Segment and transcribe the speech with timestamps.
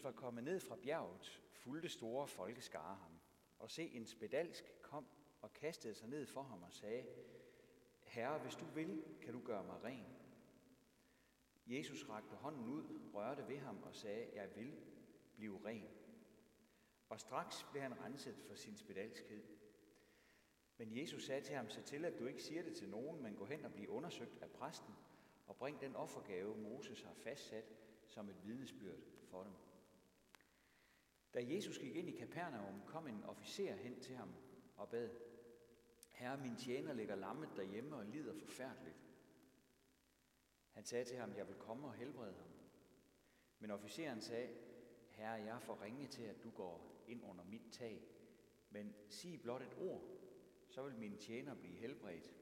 [0.00, 3.20] Jesus var kommet ned fra bjerget, fulgte store folkeskare ham,
[3.58, 5.06] og se en spedalsk kom
[5.40, 7.06] og kastede sig ned for ham og sagde,
[8.02, 10.06] Herre, hvis du vil, kan du gøre mig ren.
[11.66, 12.84] Jesus rakte hånden ud,
[13.14, 14.76] rørte ved ham og sagde, jeg vil
[15.36, 15.88] blive ren.
[17.08, 19.42] Og straks blev han renset for sin spedalskhed.
[20.76, 23.36] Men Jesus sagde til ham, så til at du ikke siger det til nogen, men
[23.36, 24.94] gå hen og bliv undersøgt af præsten,
[25.46, 27.72] og bring den offergave, Moses har fastsat,
[28.06, 28.98] som et vidnesbyrd
[29.30, 29.52] for dem.
[31.34, 34.34] Da Jesus gik ind i Kapernaum, kom en officer hen til ham
[34.76, 35.10] og bad,
[36.20, 38.96] Herre, min tjener ligger lammet derhjemme og lider forfærdeligt.
[40.70, 42.48] Han sagde til ham, jeg vil komme og helbrede ham.
[43.58, 44.48] Men officeren sagde,
[45.08, 48.02] Herre, jeg er for ringe til, at du går ind under mit tag.
[48.70, 50.02] Men sig blot et ord,
[50.68, 52.34] så vil min tjener blive helbredt.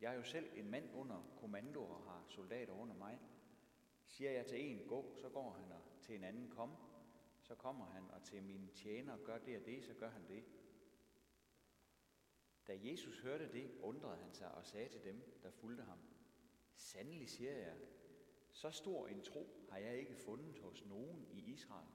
[0.00, 3.20] Jeg er jo selv en mand under kommando og har soldater under mig.
[4.06, 6.76] Siger jeg til en, gå, så går han, og til en anden, kom,
[7.46, 10.44] så kommer han, og til mine tjener, gør det og det, så gør han det.
[12.66, 15.98] Da Jesus hørte det, undrede han sig og sagde til dem, der fulgte ham,
[16.76, 17.76] Sandelig siger jeg,
[18.52, 21.88] så stor en tro har jeg ikke fundet hos nogen i Israel.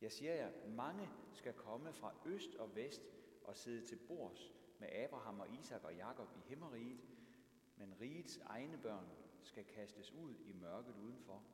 [0.00, 3.02] Jeg siger jer, mange skal komme fra øst og vest
[3.44, 7.00] og sidde til bords med Abraham og Isak og Jakob i himmeriget,
[7.76, 9.06] men rigets egne børn
[9.42, 11.44] skal kastes ud i mørket udenfor.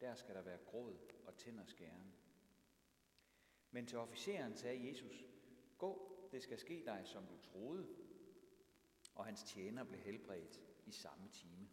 [0.00, 2.12] Der skal der være gråd og tænderskæren.
[3.74, 5.24] Men til officeren sagde Jesus,
[5.78, 7.88] gå, det skal ske dig, som du troede.
[9.14, 11.68] Og hans tjener blev helbredt i samme time.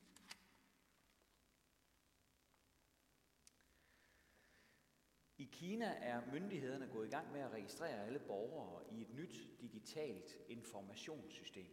[5.37, 9.61] I Kina er myndighederne gået i gang med at registrere alle borgere i et nyt
[9.61, 11.67] digitalt informationssystem.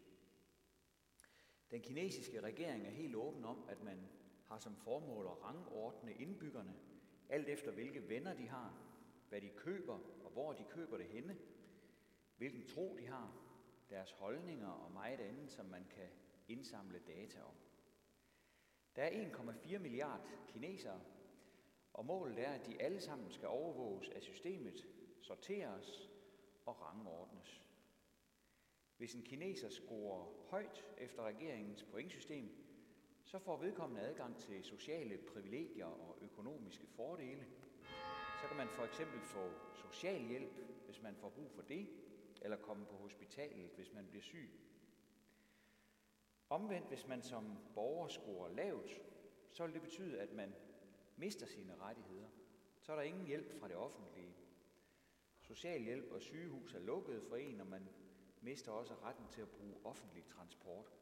[1.71, 4.09] Den kinesiske regering er helt åben om, at man
[4.45, 6.75] har som formål at rangordne indbyggerne,
[7.29, 8.96] alt efter hvilke venner de har,
[9.29, 11.39] hvad de køber og hvor de køber det henne,
[12.37, 13.33] hvilken tro de har,
[13.91, 16.09] deres holdninger og meget andet, som man kan
[16.49, 17.55] indsamle data om.
[18.97, 21.01] Der er 1,4 milliard kinesere,
[21.93, 24.87] og målet er, at de alle sammen skal overvåges af systemet,
[25.21, 26.11] sorteres
[26.67, 27.63] og rangordnes.
[28.97, 32.67] Hvis en kineser scorer højt efter regeringens pointsystem,
[33.25, 37.47] så får vedkommende adgang til sociale privilegier og økonomiske fordele.
[38.37, 40.53] Så kan man for eksempel få social hjælp,
[40.85, 41.89] hvis man får brug for det,
[42.43, 44.51] eller komme på hospitalet, hvis man bliver syg.
[46.51, 48.91] Omvendt, hvis man som borger scorer lavt,
[49.53, 50.55] så vil det betyde, at man
[51.17, 52.29] mister sine rettigheder.
[52.81, 54.37] Så er der ingen hjælp fra det offentlige.
[55.41, 57.89] Social hjælp og sygehus er lukket for en, og man
[58.41, 60.93] mister også retten til at bruge offentlig transport.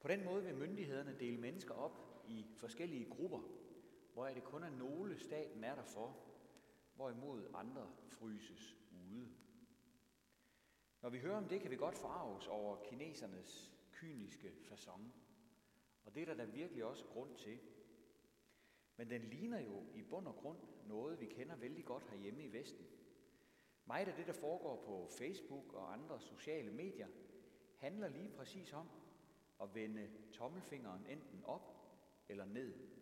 [0.00, 3.65] På den måde vil myndighederne dele mennesker op i forskellige grupper,
[4.16, 6.16] hvor det kun er nogle, staten er der for,
[6.94, 9.28] hvorimod andre fryses ude.
[11.02, 15.00] Når vi hører om det, kan vi godt forarves over kinesernes kyniske façon.
[16.04, 17.58] Og det er der da virkelig også grund til.
[18.96, 22.52] Men den ligner jo i bund og grund noget, vi kender vældig godt herhjemme i
[22.52, 22.86] Vesten.
[23.84, 27.08] Meget af det, der foregår på Facebook og andre sociale medier,
[27.78, 28.88] handler lige præcis om
[29.62, 31.76] at vende tommelfingeren enten op
[32.28, 32.96] eller ned.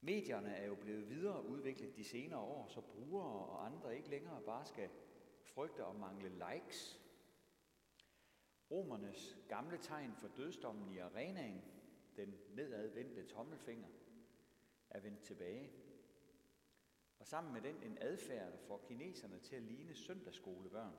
[0.00, 4.42] Medierne er jo blevet videre udviklet de senere år, så brugere og andre ikke længere
[4.42, 4.90] bare skal
[5.44, 7.00] frygte at mangle likes.
[8.70, 11.62] Romernes gamle tegn for dødsdommen i arenaen,
[12.16, 13.88] den nedadvendte tommelfinger,
[14.90, 15.70] er vendt tilbage.
[17.18, 20.94] Og sammen med den en adfærd, der får kineserne til at ligne søndagsskolebørn.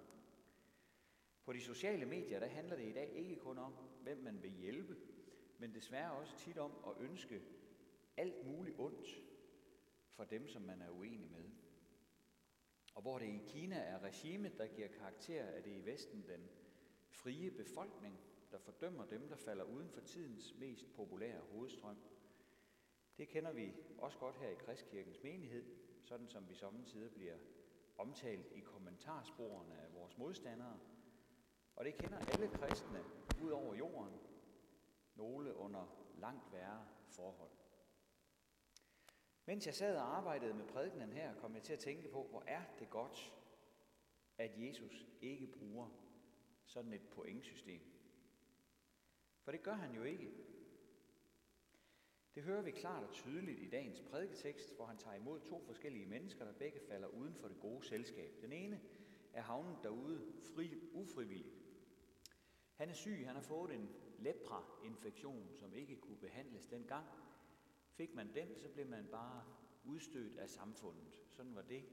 [1.45, 3.73] På de sociale medier, der handler det i dag ikke kun om,
[4.03, 4.97] hvem man vil hjælpe,
[5.57, 7.41] men desværre også tit om at ønske
[8.17, 9.07] alt muligt ondt
[10.11, 11.49] for dem, som man er uenig med.
[12.95, 16.49] Og hvor det i Kina er regimet, der giver karakter, er det i Vesten den
[17.09, 18.19] frie befolkning,
[18.51, 21.97] der fordømmer dem, der falder uden for tidens mest populære hovedstrøm.
[23.17, 25.65] Det kender vi også godt her i Kristkirkens menighed,
[26.03, 27.37] sådan som vi samtidig bliver
[27.97, 30.79] omtalt i kommentarsporene af vores modstandere.
[31.75, 33.03] Og det kender alle kristne
[33.43, 34.19] ud over jorden,
[35.15, 35.85] nogle under
[36.17, 37.60] langt værre forhold.
[39.51, 42.43] Mens jeg sad og arbejdede med prædikenen her, kom jeg til at tænke på, hvor
[42.47, 43.33] er det godt,
[44.37, 45.87] at Jesus ikke bruger
[46.65, 47.81] sådan et pointsystem.
[49.43, 50.31] For det gør han jo ikke.
[52.35, 56.05] Det hører vi klart og tydeligt i dagens prædiketekst, hvor han tager imod to forskellige
[56.05, 58.31] mennesker, der begge falder uden for det gode selskab.
[58.41, 58.81] Den ene
[59.33, 61.61] er havnet derude fri, ufrivilligt.
[62.75, 63.89] Han er syg, han har fået en
[64.19, 67.05] lepra-infektion, som ikke kunne behandles dengang.
[67.91, 69.43] Fik man den, så blev man bare
[69.83, 71.19] udstødt af samfundet.
[71.27, 71.83] Sådan var det.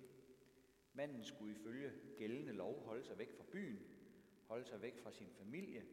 [0.92, 3.86] Manden skulle ifølge gældende lov holde sig væk fra byen,
[4.46, 5.86] holde sig væk fra sin familie,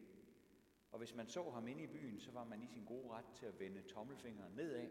[0.96, 3.24] og hvis man så ham inde i byen, så var man i sin gode ret
[3.34, 4.88] til at vende tommelfingeren nedad,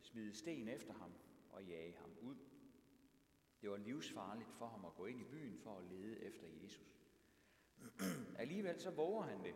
[0.00, 1.12] smide sten efter ham
[1.50, 2.36] og jage ham ud.
[3.62, 7.00] Det var livsfarligt for ham at gå ind i byen for at lede efter Jesus.
[8.38, 9.54] Alligevel så våger han det.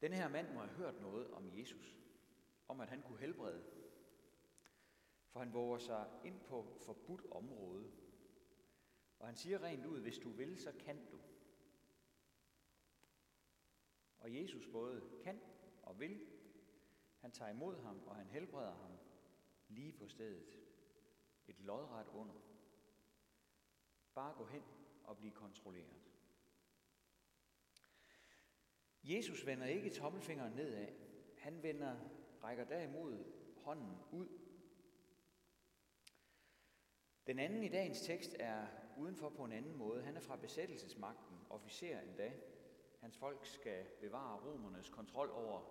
[0.00, 1.96] Denne her mand må have hørt noget om Jesus,
[2.68, 3.64] om at han kunne helbrede.
[5.28, 7.92] For han våger sig ind på forbudt område.
[9.18, 11.18] Og han siger rent ud, hvis du vil, så kan du.
[14.18, 15.40] Og Jesus både kan
[15.82, 16.26] og vil.
[17.20, 18.98] Han tager imod ham, og han helbreder ham
[19.68, 20.58] lige på stedet.
[21.46, 22.34] Et lodret under.
[24.14, 24.62] Bare gå hen
[25.04, 26.04] og blive kontrolleret.
[29.04, 30.88] Jesus vender ikke tommelfingeren nedad.
[31.38, 31.96] Han vender,
[32.44, 33.24] rækker derimod
[33.56, 34.28] hånden ud.
[37.26, 38.66] Den anden i dagens tekst er
[38.98, 40.02] udenfor på en anden måde.
[40.02, 42.32] Han er fra besættelsesmagten, officer endda.
[43.00, 45.62] Hans folk skal bevare romernes kontrol over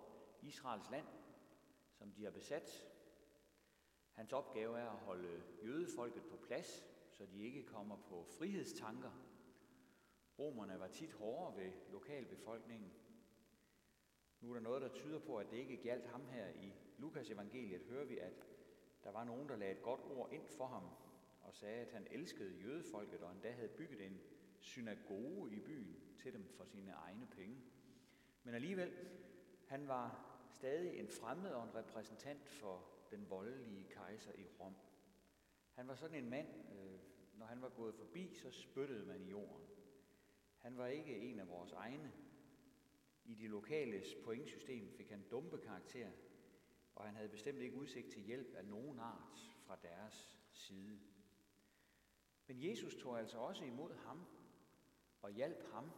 [0.42, 1.06] Israels land,
[1.92, 2.86] som de har besat.
[4.12, 9.10] Hans opgave er at holde jødefolket på plads, så de ikke kommer på frihedstanker.
[10.38, 12.92] Romerne var tit hårdere ved lokalbefolkningen.
[14.44, 17.30] Nu er der noget, der tyder på, at det ikke galt ham her i Lukas
[17.30, 17.82] evangeliet.
[17.82, 18.32] Hører vi, at
[19.04, 20.82] der var nogen, der lagde et godt ord ind for ham
[21.42, 24.20] og sagde, at han elskede jødefolket og endda havde bygget en
[24.58, 27.56] synagoge i byen til dem for sine egne penge.
[28.42, 28.92] Men alligevel,
[29.66, 34.74] han var stadig en fremmed og en repræsentant for den voldelige kejser i Rom.
[35.72, 36.98] Han var sådan en mand, øh,
[37.34, 39.66] når han var gået forbi, så spyttede man i jorden.
[40.58, 42.12] Han var ikke en af vores egne.
[43.24, 46.10] I de lokale pointsystem fik han dumpe karakter,
[46.94, 51.00] og han havde bestemt ikke udsigt til hjælp af nogen art fra deres side.
[52.46, 54.26] Men Jesus tog altså også imod ham
[55.22, 55.90] og hjalp ham,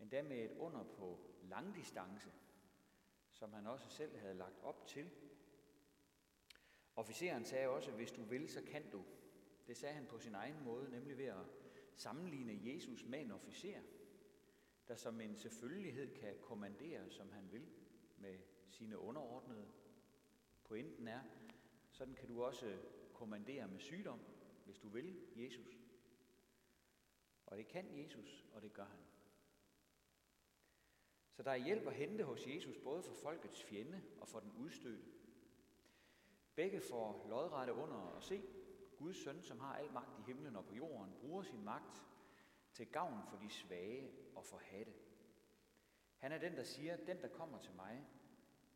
[0.00, 2.32] endda med et under på langdistance,
[3.30, 5.10] som han også selv havde lagt op til.
[6.96, 9.04] Officeren sagde også, hvis du vil, så kan du.
[9.66, 11.46] Det sagde han på sin egen måde, nemlig ved at
[11.94, 13.80] sammenligne Jesus med en officer,
[14.92, 17.66] der som en selvfølgelighed kan kommandere, som han vil,
[18.16, 19.66] med sine underordnede.
[20.64, 21.20] Pointen er,
[21.90, 22.78] sådan kan du også
[23.12, 24.20] kommandere med sygdom,
[24.64, 25.78] hvis du vil, Jesus.
[27.46, 29.00] Og det kan Jesus, og det gør han.
[31.30, 34.52] Så der er hjælp at hente hos Jesus, både for folkets fjende og for den
[34.52, 35.04] udstødte.
[36.54, 38.42] Begge får lodrette under at se,
[38.96, 42.11] Guds søn, som har al magt i himlen og på jorden, bruger sin magt
[42.72, 44.92] til gavn for de svage og for hatte.
[46.18, 48.06] Han er den, der siger, den, der kommer til mig,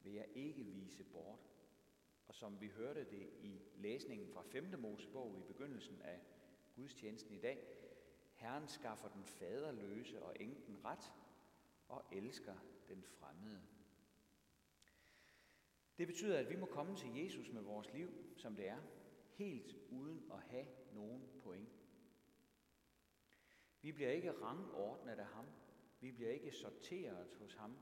[0.03, 1.51] vil jeg ikke vise bort.
[2.29, 4.79] Og som vi hørte det i læsningen fra 5.
[4.79, 6.21] Mosebog i begyndelsen af
[6.75, 7.67] gudstjenesten i dag,
[8.35, 11.13] Herren skaffer den faderløse og enken ret
[11.89, 12.55] og elsker
[12.89, 13.63] den fremmede.
[15.99, 18.81] Det betyder, at vi må komme til Jesus med vores liv, som det er,
[19.35, 21.86] helt uden at have nogen point.
[23.83, 25.47] Vi bliver ikke rangordnet af ham.
[26.01, 27.79] Vi bliver ikke sorteret hos ham.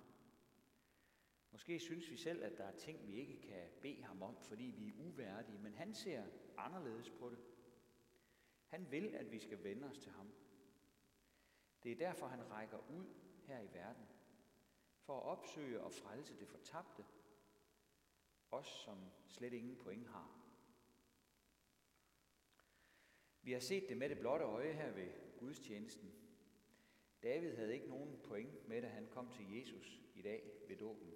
[1.50, 4.64] Måske synes vi selv, at der er ting, vi ikke kan bede ham om, fordi
[4.64, 6.25] vi er uværdige, men han ser
[6.56, 7.38] anderledes på det.
[8.67, 10.32] Han vil, at vi skal vende os til ham.
[11.82, 13.06] Det er derfor, han rækker ud
[13.46, 14.06] her i verden,
[15.01, 17.05] for at opsøge og frelse det fortabte,
[18.51, 18.98] os som
[19.29, 20.41] slet ingen point har.
[23.43, 25.13] Vi har set det med det blotte øje her ved
[25.44, 26.13] gudstjenesten.
[27.22, 31.15] David havde ikke nogen point med, da han kom til Jesus i dag ved dåben.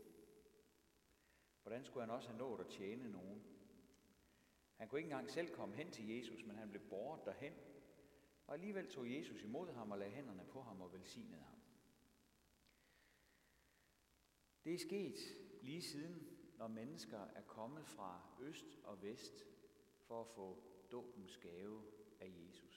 [1.62, 3.42] Hvordan skulle han også have nået at tjene nogen?
[4.76, 7.52] Han kunne ikke engang selv komme hen til Jesus, men han blev båret derhen.
[8.46, 11.58] Og alligevel tog Jesus imod ham og lagde hænderne på ham og velsignede ham.
[14.64, 15.18] Det er sket
[15.62, 19.46] lige siden, når mennesker er kommet fra øst og vest
[20.00, 21.82] for at få dåbens gave
[22.20, 22.67] af Jesus.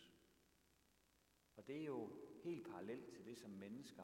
[1.56, 2.10] Og det er jo
[2.44, 4.04] helt parallelt til det, som mennesker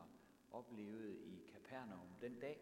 [0.51, 2.59] oplevede i Kapernaum den dag,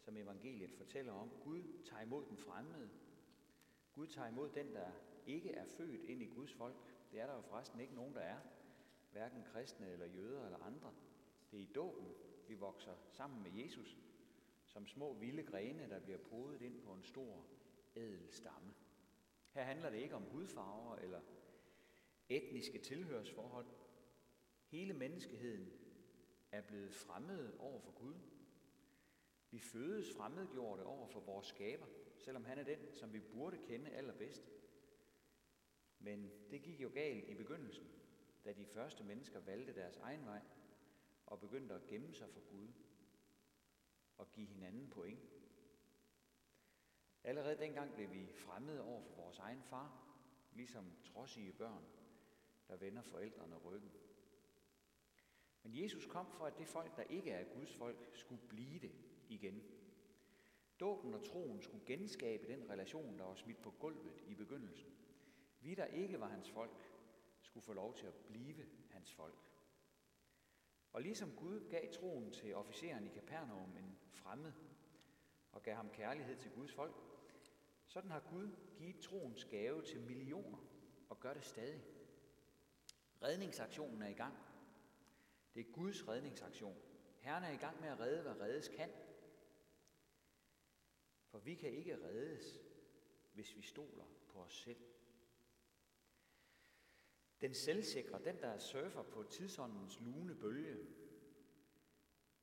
[0.00, 1.30] som evangeliet fortæller om.
[1.44, 2.90] Gud tager imod den fremmede.
[3.92, 4.90] Gud tager imod den, der
[5.26, 6.76] ikke er født ind i Guds folk.
[7.12, 8.38] Det er der jo forresten ikke nogen, der er.
[9.12, 10.94] Hverken kristne eller jøder eller andre.
[11.50, 12.14] Det er i dåben,
[12.48, 13.98] vi vokser sammen med Jesus,
[14.64, 17.44] som små vilde grene, der bliver podet ind på en stor,
[17.96, 18.74] ædel stamme.
[19.52, 21.20] Her handler det ikke om hudfarver eller
[22.28, 23.66] etniske tilhørsforhold.
[24.66, 25.72] Hele menneskeheden
[26.52, 28.14] er blevet fremmed over for Gud.
[29.50, 33.90] Vi fødes fremmedgjorte over for vores skaber, selvom han er den, som vi burde kende
[33.90, 34.52] allerbedst.
[35.98, 37.86] Men det gik jo galt i begyndelsen,
[38.44, 40.40] da de første mennesker valgte deres egen vej
[41.26, 42.68] og begyndte at gemme sig for Gud
[44.18, 45.20] og give hinanden point.
[47.24, 50.06] Allerede dengang blev vi fremmede over for vores egen far,
[50.52, 51.84] ligesom trodsige børn,
[52.68, 53.92] der vender forældrene ryggen.
[55.66, 58.92] Men Jesus kom for, at det folk, der ikke er Guds folk, skulle blive det
[59.28, 59.62] igen.
[60.80, 64.90] Dåben og troen skulle genskabe den relation, der var smidt på gulvet i begyndelsen.
[65.60, 66.90] Vi, der ikke var hans folk,
[67.40, 69.38] skulle få lov til at blive hans folk.
[70.92, 74.52] Og ligesom Gud gav troen til officeren i Kapernaum en fremmed,
[75.52, 76.94] og gav ham kærlighed til Guds folk,
[77.86, 80.58] sådan har Gud givet troens gave til millioner,
[81.08, 81.84] og gør det stadig.
[83.22, 84.45] Redningsaktionen er i gang.
[85.56, 86.76] Det er Guds redningsaktion.
[87.18, 88.90] Herren er i gang med at redde, hvad reddes kan.
[91.26, 92.60] For vi kan ikke reddes,
[93.32, 94.80] hvis vi stoler på os selv.
[97.40, 100.86] Den selvsikre, den der surfer på tidsåndens lune bølge,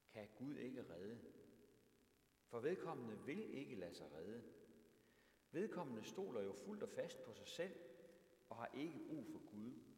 [0.09, 1.19] kan Gud ikke redde.
[2.47, 4.43] For vedkommende vil ikke lade sig redde.
[5.51, 7.75] Vedkommende stoler jo fuldt og fast på sig selv
[8.49, 9.92] og har ikke brug for Gud.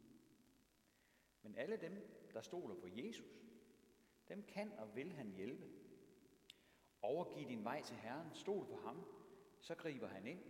[1.46, 1.92] Men alle dem,
[2.32, 3.40] der stoler på Jesus,
[4.28, 5.66] dem kan og vil han hjælpe.
[7.02, 9.06] Overgiv din vej til Herren, stol på ham,
[9.60, 10.40] så griber han ind.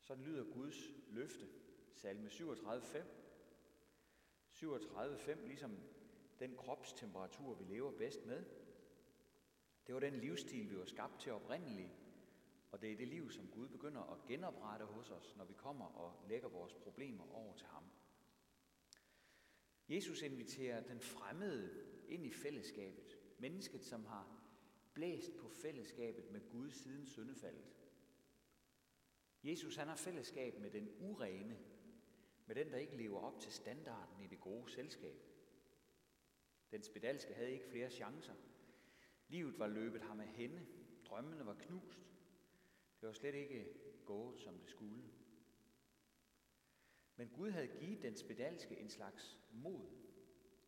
[0.00, 0.76] Sådan lyder Guds
[1.08, 1.48] løfte,
[1.94, 2.98] salme 37.5.
[4.50, 5.78] 37.5, ligesom
[6.38, 8.44] den kropstemperatur, vi lever bedst med.
[9.86, 11.90] Det var den livsstil, vi var skabt til oprindeligt,
[12.72, 15.86] og det er det liv, som Gud begynder at genoprette hos os, når vi kommer
[15.86, 17.84] og lægger vores problemer over til ham.
[19.92, 23.18] Jesus inviterer den fremmede ind i fællesskabet.
[23.38, 24.42] Mennesket, som har
[24.94, 27.76] blæst på fællesskabet med Gud siden syndefaldet.
[29.44, 31.58] Jesus han har fællesskab med den urene,
[32.46, 35.16] med den, der ikke lever op til standarden i det gode selskab.
[36.70, 38.34] Den spedalske havde ikke flere chancer.
[39.28, 40.66] Livet var løbet ham af hende.
[41.04, 41.98] Drømmene var knust.
[43.00, 43.66] Det var slet ikke
[44.04, 45.02] gået, som det skulle.
[47.22, 49.80] Men Gud havde givet den spedalske en slags mod,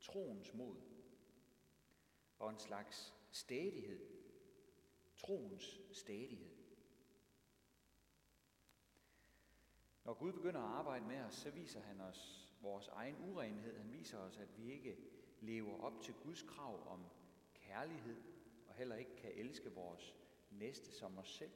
[0.01, 0.77] troens mod,
[2.39, 4.01] og en slags stædighed,
[5.17, 6.51] troens stædighed.
[10.05, 13.77] Når Gud begynder at arbejde med os, så viser han os vores egen urenhed.
[13.77, 14.99] Han viser os, at vi ikke
[15.41, 17.07] lever op til Guds krav om
[17.55, 18.23] kærlighed,
[18.67, 20.15] og heller ikke kan elske vores
[20.51, 21.53] næste som os selv.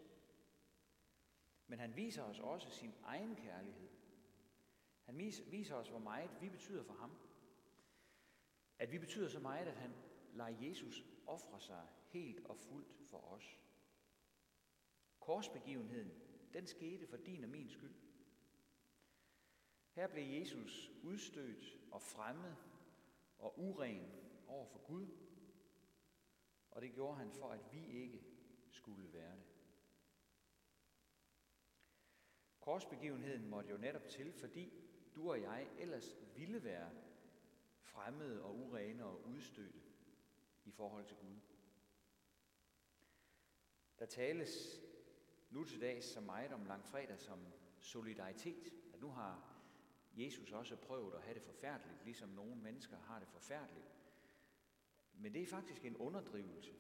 [1.67, 3.98] Men han viser os også sin egen kærlighed.
[5.09, 5.19] Han
[5.51, 7.19] viser os, hvor meget vi betyder for ham.
[8.79, 9.95] At vi betyder så meget, at han
[10.35, 13.61] lader Jesus ofre sig helt og fuldt for os.
[15.21, 16.13] Korsbegivenheden,
[16.53, 17.95] den skete for din og min skyld.
[19.91, 22.55] Her blev Jesus udstødt og fremmed
[23.39, 24.13] og uren
[24.47, 25.07] over for Gud,
[26.71, 28.25] og det gjorde han for, at vi ikke
[28.71, 29.45] skulle være det.
[32.61, 34.88] Korsbegivenheden måtte jo netop til, fordi
[35.19, 36.91] du og jeg ellers ville være
[37.81, 39.81] fremmede og urene og udstødte
[40.65, 41.37] i forhold til Gud.
[43.99, 44.81] Der tales
[45.51, 47.39] nu til dags så meget om langfredag som
[47.81, 49.59] solidaritet, at nu har
[50.17, 53.95] Jesus også prøvet at have det forfærdeligt, ligesom nogle mennesker har det forfærdeligt.
[55.15, 56.75] Men det er faktisk en underdrivelse.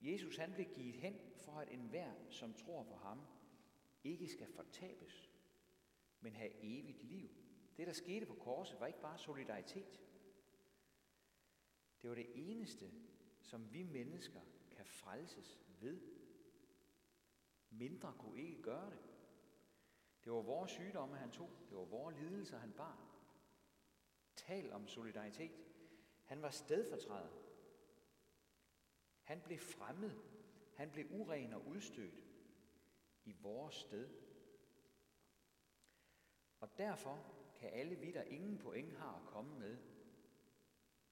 [0.00, 3.20] Jesus han blev givet hen for, at enhver, som tror på ham,
[4.04, 5.33] ikke skal fortabes,
[6.24, 7.30] men have evigt liv.
[7.76, 10.00] Det, der skete på korset, var ikke bare solidaritet.
[12.02, 12.90] Det var det eneste,
[13.40, 14.40] som vi mennesker
[14.70, 16.00] kan frelses ved.
[17.70, 18.98] Mindre kunne ikke gøre det.
[20.24, 21.50] Det var vores sygdomme, han tog.
[21.68, 23.10] Det var vores lidelser, han bar.
[24.36, 25.52] Tal om solidaritet.
[26.24, 27.32] Han var stedfortræder.
[29.22, 30.20] Han blev fremmed.
[30.74, 32.24] Han blev uren og udstødt
[33.24, 34.23] i vores sted.
[36.64, 37.24] Og derfor
[37.58, 39.78] kan alle vi, der ingen point har at komme med,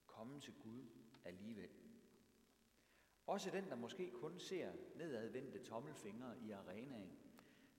[0.05, 0.85] komme til Gud
[1.25, 1.69] alligevel.
[3.27, 7.17] Også den, der måske kun ser nedadvendte tommelfingre i arenaen,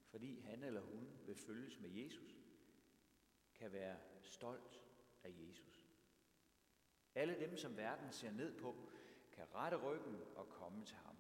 [0.07, 2.39] fordi han eller hun vil følges med Jesus,
[3.55, 4.83] kan være stolt
[5.25, 5.89] af Jesus.
[7.15, 8.77] Alle dem, som verden ser ned på,
[9.33, 11.17] kan rette ryggen og komme til ham.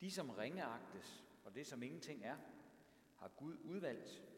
[0.00, 2.36] De, som ringeagtes, og det, som ingenting er,
[3.16, 4.35] har Gud udvalgt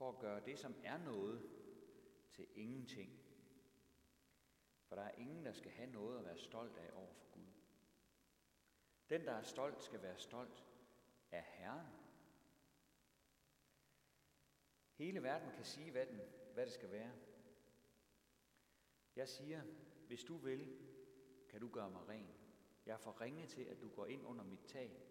[0.00, 1.42] for at gøre det, som er noget,
[2.32, 3.20] til ingenting.
[4.84, 7.46] For der er ingen, der skal have noget at være stolt af over for Gud.
[9.10, 10.66] Den, der er stolt, skal være stolt
[11.30, 11.86] af Herren.
[14.94, 16.20] Hele verden kan sige, hvad, den,
[16.54, 17.12] hvad det skal være.
[19.16, 19.62] Jeg siger,
[20.06, 20.78] hvis du vil,
[21.48, 22.34] kan du gøre mig ren.
[22.86, 25.02] Jeg er for ringe til, at du går ind under mit tag,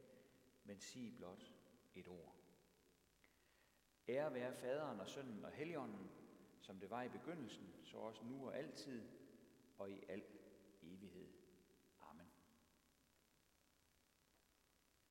[0.63, 1.53] men sig blot
[1.95, 2.38] et ord.
[4.09, 6.09] Ære være faderen og sønnen og helligånden,
[6.61, 9.01] som det var i begyndelsen, så også nu og altid
[9.77, 10.23] og i al
[10.83, 11.27] evighed.